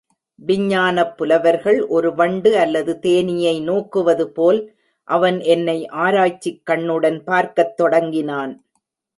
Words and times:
விஞ்ஞானப் 0.35 1.17
புலவர்கள் 1.17 1.87
ஒரு 1.87 2.15
வண்டு 2.15 2.57
அல்லது 2.57 2.99
தேனீயை 3.01 3.61
நோக்குவது 3.61 4.23
போல் 4.23 4.75
அவன் 5.03 5.39
என்னை 5.39 5.87
ஆராய்ச்சிக் 5.87 6.61
கண்ணுடன் 6.69 7.23
பார்க்கத் 7.23 7.77
தொடங்கினான். 7.77 8.65